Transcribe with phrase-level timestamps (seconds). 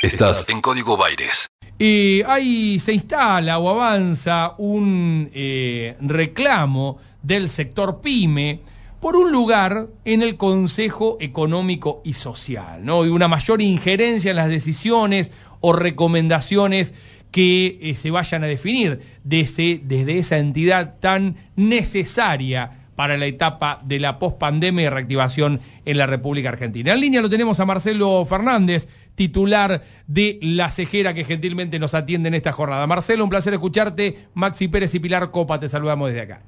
[0.00, 1.48] Estás en Código Baires.
[1.76, 8.60] Y ahí se instala o avanza un eh, reclamo del sector pyme
[9.00, 13.04] por un lugar en el Consejo Económico y Social, ¿no?
[13.04, 16.94] Y una mayor injerencia en las decisiones o recomendaciones
[17.32, 23.78] que eh, se vayan a definir desde, desde esa entidad tan necesaria para la etapa
[23.84, 26.92] de la pospandemia y reactivación en la República Argentina.
[26.92, 32.26] En línea lo tenemos a Marcelo Fernández, titular de La Cejera, que gentilmente nos atiende
[32.26, 32.84] en esta jornada.
[32.88, 34.26] Marcelo, un placer escucharte.
[34.34, 36.42] Maxi Pérez y Pilar Copa, te saludamos desde acá.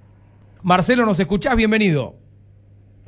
[0.65, 1.55] Marcelo, ¿nos escuchás?
[1.55, 2.17] Bienvenido.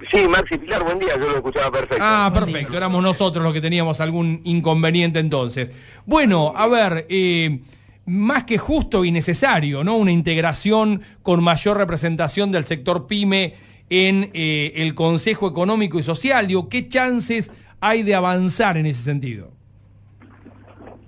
[0.09, 1.96] Sí, Maxi Pilar, buen día, yo lo escuchaba perfecto.
[2.01, 5.73] Ah, perfecto, éramos nosotros los que teníamos algún inconveniente entonces.
[6.06, 7.59] Bueno, a ver, eh,
[8.06, 9.97] más que justo y necesario, ¿no?
[9.97, 13.55] Una integración con mayor representación del sector pyme
[13.91, 16.46] en eh, el Consejo Económico y Social.
[16.46, 19.51] Digo, ¿qué chances hay de avanzar en ese sentido?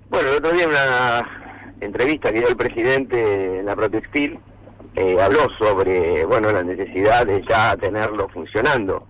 [0.09, 4.39] Bueno, el otro día en una entrevista que dio el presidente en la Protextil,
[4.95, 9.07] eh, habló sobre, bueno, la necesidad de ya tenerlo funcionando.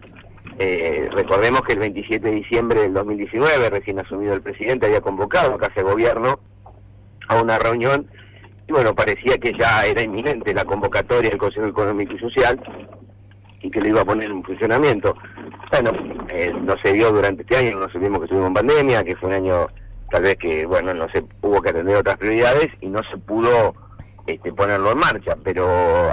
[0.58, 5.54] Eh, recordemos que el 27 de diciembre del 2019, recién asumido el presidente, había convocado
[5.54, 6.40] a Casa de Gobierno
[7.28, 8.08] a una reunión
[8.68, 12.60] y bueno, parecía que ya era inminente la convocatoria del Consejo Económico y Social
[13.62, 15.16] y que lo iba a poner en funcionamiento.
[15.72, 15.92] Bueno,
[16.30, 19.30] eh, no se dio durante este año, no sabíamos que estuvimos en pandemia, que fue
[19.30, 19.68] un año
[20.10, 23.76] tal vez que, bueno, no se hubo que atender otras prioridades y no se pudo
[24.28, 25.68] este, ponerlo en marcha, pero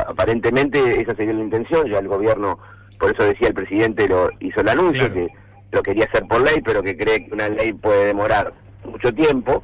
[0.07, 2.59] aparentemente esa sería la intención, ya el gobierno,
[2.99, 5.29] por eso decía el presidente, lo hizo el anuncio, que
[5.71, 8.53] lo quería hacer por ley, pero que cree que una ley puede demorar
[8.85, 9.63] mucho tiempo,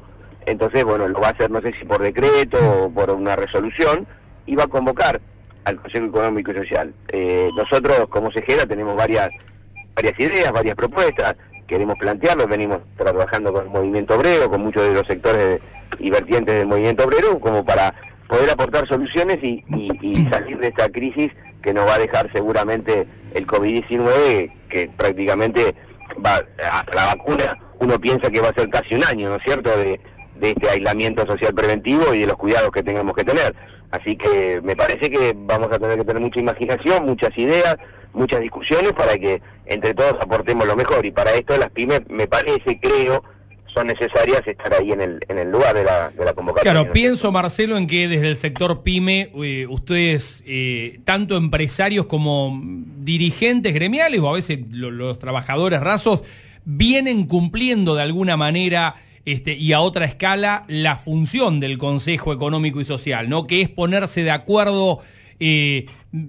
[0.49, 4.07] entonces, bueno, lo va a hacer, no sé si por decreto o por una resolución,
[4.45, 5.21] y va a convocar
[5.65, 6.93] al Consejo Económico y Social.
[7.09, 9.29] Eh, nosotros, como Cejera, tenemos varias,
[9.95, 11.35] varias ideas, varias propuestas,
[11.67, 15.61] queremos plantearlos, venimos trabajando con el movimiento obrero, con muchos de los sectores
[15.99, 17.93] y vertientes del movimiento obrero, como para
[18.27, 19.63] poder aportar soluciones y,
[20.01, 25.75] y salir de esta crisis que nos va a dejar seguramente el COVID-19, que prácticamente
[26.25, 29.43] va, a la vacuna uno piensa que va a ser casi un año, ¿no es
[29.43, 29.99] cierto?, de,
[30.39, 33.55] de este aislamiento social preventivo y de los cuidados que tengamos que tener.
[33.91, 37.75] Así que me parece que vamos a tener que tener mucha imaginación, muchas ideas,
[38.13, 41.05] muchas discusiones para que entre todos aportemos lo mejor.
[41.05, 43.23] Y para esto las pymes, me parece, creo,
[43.73, 46.71] son necesarias estar ahí en el, en el lugar de la, de la convocatoria.
[46.71, 52.59] Claro, pienso, Marcelo, en que desde el sector pyme, eh, ustedes, eh, tanto empresarios como
[52.63, 56.23] dirigentes gremiales o a veces los trabajadores rasos,
[56.65, 62.81] vienen cumpliendo de alguna manera este, y a otra escala la función del Consejo Económico
[62.81, 63.47] y Social, ¿no?
[63.47, 64.99] Que es ponerse de acuerdo
[65.39, 65.85] eh,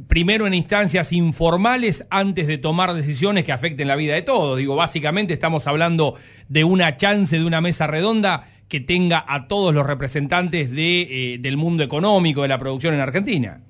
[0.09, 4.59] primero en instancias informales antes de tomar decisiones que afecten la vida de todos.
[4.59, 6.15] Digo, básicamente estamos hablando
[6.49, 11.03] de una chance de una mesa redonda que tenga a todos los representantes de,
[11.35, 13.61] eh, del mundo económico, de la producción en Argentina.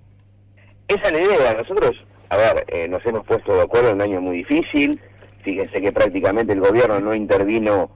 [0.89, 1.55] Esa es la idea.
[1.55, 1.97] Nosotros,
[2.29, 5.01] a ver, eh, nos hemos puesto de acuerdo en un año muy difícil.
[5.43, 7.91] Fíjense que prácticamente el gobierno no intervino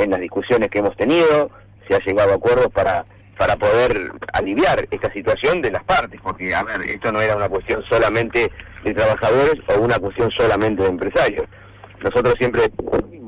[0.00, 1.50] en las discusiones que hemos tenido,
[1.88, 3.04] se ha llegado a acuerdos para,
[3.38, 7.48] para poder aliviar esta situación de las partes, porque, a ver, esto no era una
[7.48, 8.50] cuestión solamente
[8.84, 11.46] de trabajadores o una cuestión solamente de empresarios.
[12.02, 12.62] Nosotros siempre,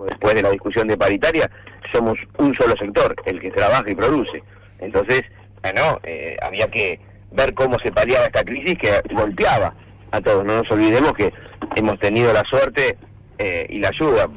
[0.07, 1.51] después de la discusión de paritaria,
[1.93, 4.43] somos un solo sector, el que trabaja y produce.
[4.79, 5.23] Entonces,
[5.63, 6.99] bueno, eh, había que
[7.31, 9.75] ver cómo se paliaba esta crisis que golpeaba
[10.11, 10.45] a todos.
[10.45, 11.33] No nos olvidemos que
[11.77, 12.97] hemos tenido la suerte
[13.39, 14.29] eh, y la ayuda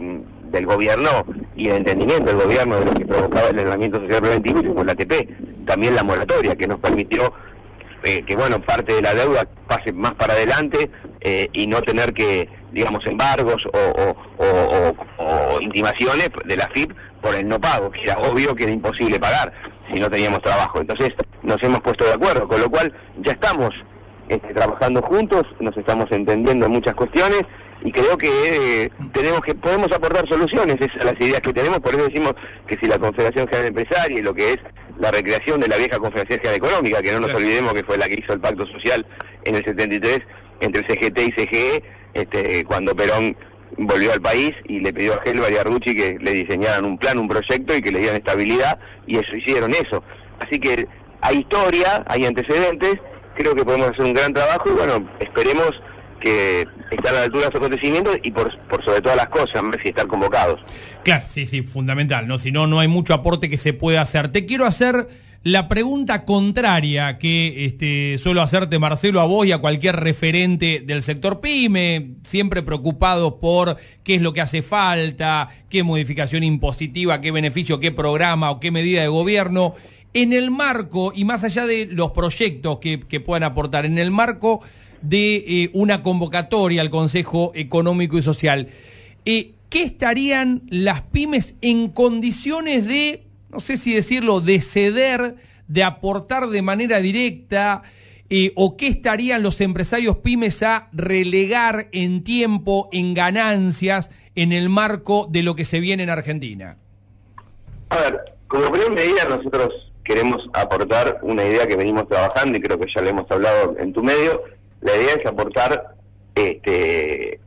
[0.56, 4.60] del gobierno y el entendimiento del gobierno de lo que provocaba el aislamiento social preventivo
[4.60, 5.66] y la ATP.
[5.66, 7.34] También la moratoria que nos permitió
[8.04, 10.90] eh, que, bueno, parte de la deuda pase más para adelante
[11.22, 17.48] eh, y no tener que, digamos, embargos o, o, intimaciones de la FIP por el
[17.48, 19.52] no pago, que era obvio que era imposible pagar
[19.92, 20.80] si no teníamos trabajo.
[20.80, 21.14] Entonces
[21.44, 23.72] nos hemos puesto de acuerdo, con lo cual ya estamos
[24.30, 27.44] este, trabajando juntos, nos estamos entendiendo en muchas cuestiones
[27.84, 28.30] y creo que
[28.84, 32.34] eh, tenemos que podemos aportar soluciones a las ideas que tenemos, por eso decimos
[32.68, 34.58] que si la Confederación General Empresaria y lo que es
[35.00, 38.08] la recreación de la vieja Confederación General Económica, que no nos olvidemos que fue la
[38.08, 39.06] que hizo el pacto social
[39.44, 40.20] en el 73
[40.62, 41.84] entre CGT y CGE,
[42.14, 43.36] este, cuando Perón
[43.78, 46.98] volvió al país y le pidió a Gelbar y a Rucci que le diseñaran un
[46.98, 50.02] plan, un proyecto y que le dieran estabilidad, y eso hicieron eso.
[50.40, 50.88] Así que
[51.22, 52.96] hay historia, hay antecedentes,
[53.36, 55.72] creo que podemos hacer un gran trabajo y bueno, esperemos
[56.20, 58.52] que estar a la altura de los acontecimientos y por,
[58.84, 60.60] sobre todas las cosas, si estar convocados.
[61.04, 62.38] Claro, sí, sí, fundamental, ¿no?
[62.38, 64.32] Si no, no hay mucho aporte que se pueda hacer.
[64.32, 65.08] Te quiero hacer
[65.46, 71.04] la pregunta contraria que este, suelo hacerte, Marcelo, a vos y a cualquier referente del
[71.04, 77.30] sector PYME, siempre preocupados por qué es lo que hace falta, qué modificación impositiva, qué
[77.30, 79.76] beneficio, qué programa o qué medida de gobierno,
[80.16, 84.62] en el marco, y más allá de los proyectos que, puedan aportar, en el marco
[85.02, 88.70] de eh, una convocatoria al Consejo Económico y Social,
[89.26, 93.26] eh, ¿qué estarían las pymes en condiciones de
[93.56, 95.36] no sé si decirlo, de ceder,
[95.68, 97.84] de aportar de manera directa,
[98.30, 104.68] eh, o qué estarían los empresarios pymes a relegar en tiempo, en ganancias, en el
[104.70, 106.78] marco de lo que se viene en Argentina?
[107.90, 112.80] A ver, como primera medida nosotros queremos aportar una idea que venimos trabajando y creo
[112.80, 114.44] que ya le hemos hablado en tu medio.
[114.80, 115.96] La idea es aportar
[116.36, 117.42] este,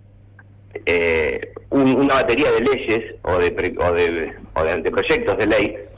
[0.85, 5.89] eh, una batería de leyes o de, o de, o de anteproyectos de ley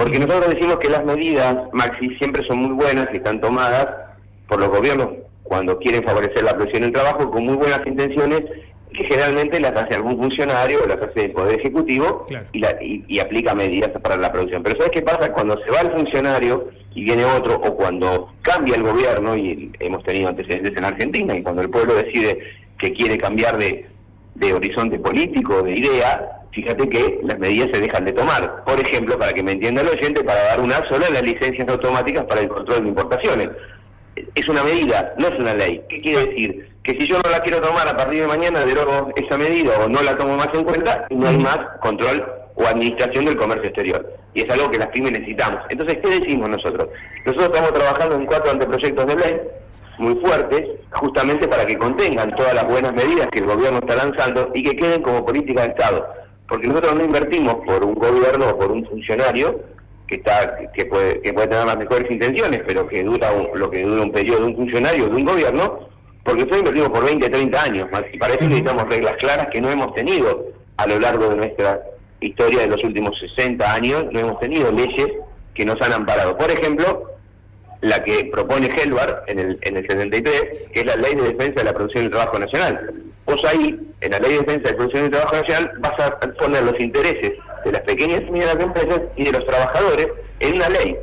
[0.00, 3.86] porque nosotros decimos que las medidas, Maxi, siempre son muy buenas y están tomadas
[4.48, 5.08] por los gobiernos
[5.42, 8.44] cuando quieren favorecer la producción del trabajo con muy buenas intenciones
[8.92, 13.90] que generalmente las hace algún funcionario o las hace el Poder Ejecutivo y, aplica medidas
[14.02, 14.62] para la producción.
[14.62, 15.32] Pero ¿sabes qué pasa?
[15.32, 20.02] Cuando se va el funcionario y viene otro, o cuando cambia el gobierno, y hemos
[20.02, 22.40] tenido antecedentes en Argentina, y cuando el pueblo decide
[22.78, 23.86] que quiere cambiar de,
[24.34, 28.64] de horizonte político, de idea, fíjate que las medidas se dejan de tomar.
[28.64, 32.24] Por ejemplo, para que me entienda el oyente, para dar una sola las licencias automáticas
[32.24, 33.50] para el control de importaciones.
[34.34, 35.82] Es una medida, no es una ley.
[35.88, 36.69] ¿Qué quiere decir?
[36.90, 39.88] Que si yo no la quiero tomar a partir de mañana, derogo esa medida o
[39.88, 42.26] no la tomo más en cuenta, no hay más control
[42.56, 44.12] o administración del comercio exterior.
[44.34, 45.62] Y es algo que las pymes necesitamos.
[45.68, 46.88] Entonces, ¿qué decimos nosotros?
[47.24, 49.40] Nosotros estamos trabajando en cuatro anteproyectos de ley
[49.98, 54.50] muy fuertes, justamente para que contengan todas las buenas medidas que el gobierno está lanzando
[54.54, 56.06] y que queden como política de Estado
[56.50, 59.60] porque nosotros no invertimos por un gobierno o por un funcionario
[60.08, 63.84] que está que puede que puede tener las mejores intenciones, pero que dura lo que
[63.84, 65.89] dura un periodo de un funcionario de un gobierno,
[66.24, 69.70] porque nosotros invertimos por 20, 30 años, y para eso necesitamos reglas claras que no
[69.70, 71.80] hemos tenido a lo largo de nuestra
[72.20, 75.08] historia de los últimos 60 años, no hemos tenido leyes
[75.54, 76.36] que nos han amparado.
[76.36, 77.10] Por ejemplo,
[77.80, 81.60] la que propone Helvar en el, en el 73, que es la Ley de Defensa
[81.60, 82.94] de la Producción del Trabajo Nacional.
[83.26, 86.20] Vos ahí, en la Ley de Defensa de la Producción del Trabajo Nacional, vas a
[86.20, 87.32] poner los intereses
[87.64, 90.08] de las pequeñas y medianas empresas y de los trabajadores
[90.40, 90.96] en una ley.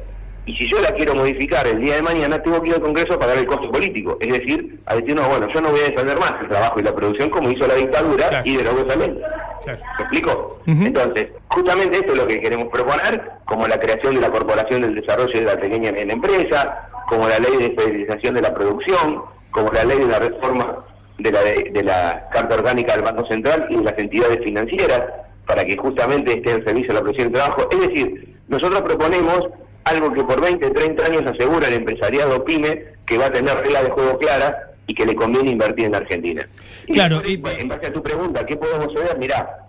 [0.48, 3.16] Y si yo la quiero modificar el día de mañana, tengo que ir al Congreso
[3.16, 4.18] a pagar el costo político.
[4.22, 6.84] Es decir, a decir, no, bueno, yo no voy a defender más el trabajo y
[6.84, 9.22] la producción como hizo la dictadura y de la esa ley.
[9.66, 10.62] ¿Me explico?
[10.66, 14.96] Entonces, justamente esto es lo que queremos proponer, como la creación de la Corporación del
[14.96, 19.24] Desarrollo de la Pequeña y Mediana Empresa, como la ley de federalización de la producción,
[19.52, 20.86] como la ley de la reforma
[21.18, 25.02] de la, de, la Carta Orgánica del Banco Central y de las entidades financieras,
[25.46, 27.68] para que justamente esté en servicio de la producción del trabajo.
[27.70, 29.50] Es decir, nosotros proponemos
[29.90, 33.84] algo que por 20, 30 años asegura el empresariado PYME que va a tener reglas
[33.84, 34.54] de juego claras
[34.86, 36.48] y que le conviene invertir en Argentina.
[36.88, 39.18] Claro, y, en base a tu pregunta, ¿qué podemos hacer?
[39.18, 39.68] Mirá,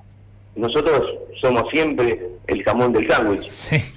[0.54, 1.02] nosotros
[1.40, 3.48] somos siempre el jamón del sándwich,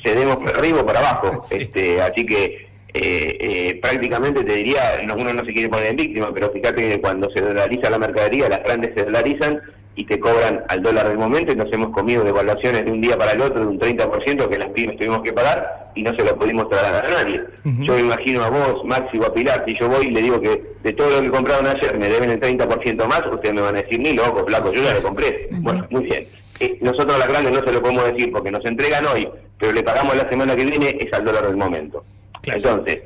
[0.04, 5.34] cedemos para arriba o para abajo, este, así que eh, eh, prácticamente te diría, uno
[5.34, 8.64] no se quiere poner en víctima, pero fíjate que cuando se dolariza la mercadería, las
[8.64, 9.62] grandes se dolarizan
[9.96, 13.18] y te cobran al dólar del momento y nos hemos comido devaluaciones de un día
[13.18, 16.24] para el otro de un 30% que las pymes tuvimos que pagar y no se
[16.24, 17.44] lo pudimos trasladar a nadie.
[17.64, 20.40] Yo me imagino a vos, Maxi o a Pilar, si yo voy y le digo
[20.40, 23.76] que de todo lo que compraron ayer me deben el 30% más, ustedes me van
[23.76, 25.50] a decir, ni loco, flaco, yo ya le compré.
[25.60, 26.26] Bueno, muy bien.
[26.62, 29.28] Eh, nosotros a las grandes no se lo podemos decir porque nos entregan hoy,
[29.60, 32.06] pero le pagamos la semana que viene, es al dólar del momento.
[32.44, 33.00] Entonces,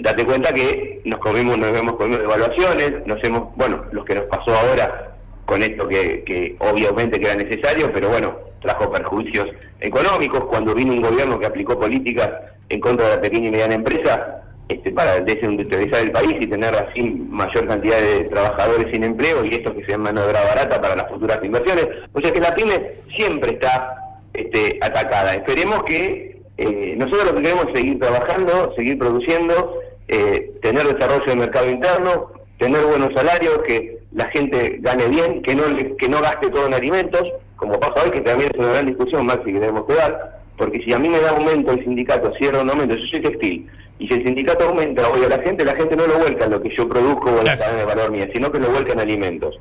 [0.00, 4.24] date cuenta que nos comimos, nos hemos comido devaluaciones, nos hemos, bueno, los que nos
[4.26, 5.07] pasó ahora
[5.48, 9.46] con esto que, obviamente que era necesario, pero bueno, trajo perjuicios
[9.80, 12.30] económicos cuando vino un gobierno que aplicó políticas
[12.68, 16.74] en contra de la pequeña y mediana empresa este, para desindustrializar el país y tener
[16.74, 20.44] así mayor cantidad de trabajadores sin empleo y esto que se llama mano de obra
[20.44, 21.86] barata para las futuras inversiones.
[22.12, 23.96] O sea que la pyme siempre está
[24.34, 25.32] este, atacada.
[25.32, 31.24] Esperemos que eh, nosotros lo que queremos es seguir trabajando, seguir produciendo, eh, tener desarrollo
[31.24, 35.62] del mercado interno, tener buenos salarios, que la gente gane bien, que no
[35.96, 37.22] que no gaste todo en alimentos,
[37.56, 40.82] como pasa hoy, que también es una gran discusión, Maxi, que tenemos que dar, porque
[40.84, 44.06] si a mí me da aumento el sindicato, cierra un aumento, yo soy textil, y
[44.06, 46.62] si el sindicato aumenta hoy a la gente, la gente no lo vuelca en lo
[46.62, 49.00] que yo produzco o en la cadena de valor mía, sino que lo vuelca en
[49.00, 49.58] alimentos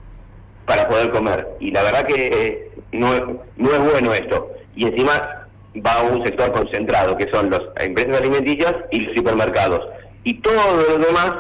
[0.66, 1.48] para poder comer.
[1.60, 4.52] Y la verdad que eh, no, no es bueno esto.
[4.76, 5.48] Y encima
[5.86, 9.82] va a un sector concentrado, que son las empresas alimenticias y los supermercados.
[10.24, 10.54] Y todo
[10.88, 11.32] lo demás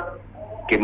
[0.67, 0.79] que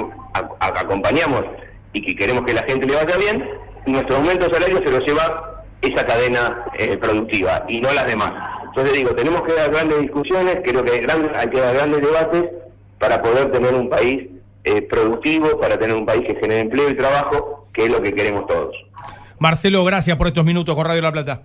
[0.59, 1.45] acompañamos
[1.93, 3.47] y que queremos que la gente le vaya bien,
[3.85, 8.33] nuestro aumento de salario se lo lleva esa cadena eh, productiva y no las demás.
[8.65, 12.01] Entonces digo, tenemos que dar grandes discusiones, creo que hay, grandes, hay que dar grandes
[12.01, 12.45] debates
[12.99, 14.29] para poder tener un país
[14.63, 18.13] eh, productivo, para tener un país que genere empleo y trabajo, que es lo que
[18.13, 18.75] queremos todos.
[19.39, 21.43] Marcelo, gracias por estos minutos con Radio La Plata.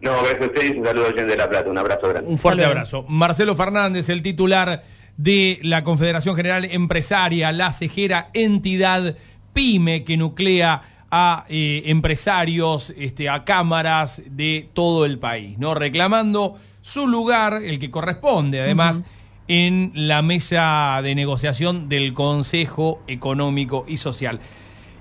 [0.00, 1.68] No, gracias a ustedes y un saludo a gente de La Plata.
[1.68, 2.30] Un abrazo grande.
[2.30, 3.04] Un fuerte abrazo.
[3.08, 4.82] Marcelo Fernández, el titular
[5.18, 9.16] de la Confederación General Empresaria, la cejera entidad
[9.52, 15.74] PYME que nuclea a eh, empresarios, este, a cámaras de todo el país, ¿no?
[15.74, 19.02] Reclamando su lugar, el que corresponde, además,
[19.48, 24.38] en la mesa de negociación del Consejo Económico y Social.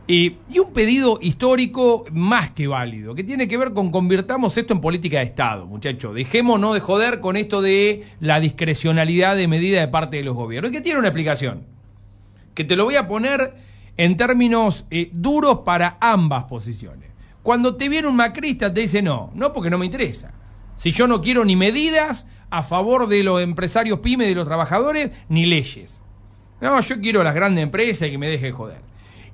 [0.08, 4.82] y un pedido histórico más que válido, que tiene que ver con convirtamos esto en
[4.82, 6.15] política de Estado, muchachos.
[6.15, 10.72] Dejémonos de joder con esto de la discrecionalidad de medida de parte de los gobiernos.
[10.72, 11.68] Y que tiene una explicación.
[12.56, 13.68] Que te lo voy a poner
[14.00, 17.10] en términos eh, duros para ambas posiciones.
[17.44, 20.32] Cuando te viene un macrista te dice no, no porque no me interesa.
[20.77, 25.12] Si yo no quiero ni medidas a favor de los empresarios pymes, de los trabajadores,
[25.27, 26.01] ni leyes.
[26.62, 28.79] No, yo quiero las grandes empresas y que me deje joder.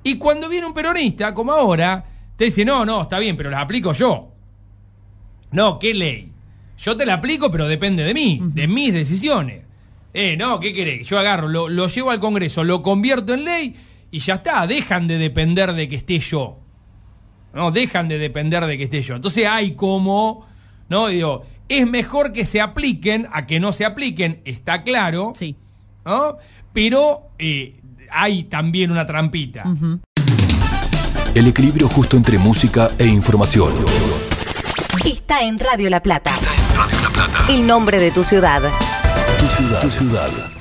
[0.02, 2.04] Y cuando viene un peronista, como ahora,
[2.36, 4.32] te dice, no, no, está bien, pero las aplico yo.
[5.52, 6.32] No, ¿qué ley?
[6.76, 9.62] Yo te la aplico, pero depende de mí, de mis decisiones.
[10.12, 11.06] Eh, no, ¿qué querés?
[11.06, 13.76] Yo agarro, lo, lo llevo al Congreso, lo convierto en ley
[14.16, 16.58] y ya está, dejan de depender de que esté yo.
[17.52, 19.14] No, dejan de depender de que esté yo.
[19.14, 20.46] Entonces hay como,
[20.88, 21.08] ¿no?
[21.08, 25.34] Digo, es mejor que se apliquen a que no se apliquen, está claro.
[25.36, 25.54] Sí.
[26.06, 26.38] ¿no?
[26.72, 27.78] Pero eh,
[28.10, 29.64] hay también una trampita.
[31.34, 33.74] El equilibrio justo entre música e información.
[35.04, 36.32] Está en Radio La Plata.
[36.74, 37.52] Radio La Plata.
[37.52, 38.62] El nombre de tu ciudad.
[39.38, 39.82] Tu ciudad.
[39.82, 40.55] Tu ciudad.